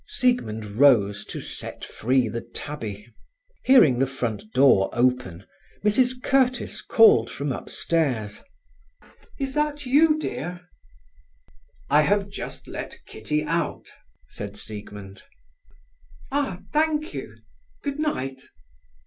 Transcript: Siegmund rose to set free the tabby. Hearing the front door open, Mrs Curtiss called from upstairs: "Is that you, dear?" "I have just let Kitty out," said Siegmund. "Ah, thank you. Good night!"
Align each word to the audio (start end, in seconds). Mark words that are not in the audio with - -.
Siegmund 0.07 0.65
rose 0.79 1.23
to 1.25 1.39
set 1.39 1.85
free 1.85 2.27
the 2.27 2.41
tabby. 2.41 3.05
Hearing 3.65 3.99
the 3.99 4.07
front 4.07 4.41
door 4.51 4.89
open, 4.93 5.45
Mrs 5.85 6.19
Curtiss 6.23 6.81
called 6.81 7.29
from 7.29 7.51
upstairs: 7.51 8.41
"Is 9.37 9.53
that 9.53 9.85
you, 9.85 10.17
dear?" 10.17 10.61
"I 11.87 12.01
have 12.01 12.29
just 12.29 12.67
let 12.67 12.97
Kitty 13.05 13.43
out," 13.43 13.91
said 14.27 14.57
Siegmund. 14.57 15.21
"Ah, 16.31 16.61
thank 16.73 17.13
you. 17.13 17.35
Good 17.83 17.99
night!" 17.99 18.41